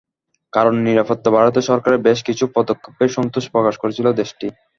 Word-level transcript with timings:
কারণ, 0.53 0.75
নিরাপত্তা 0.87 1.29
বাড়াতে 1.31 1.59
সরকারের 1.61 2.03
বেশ 2.07 2.19
কিছু 2.27 2.43
পদক্ষেপে 2.55 3.05
সন্তোষ 3.15 3.45
প্রকাশ 3.53 3.75
করেছিল 3.79 4.07
দেশটি। 4.13 4.47